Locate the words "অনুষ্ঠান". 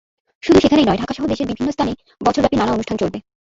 2.71-2.97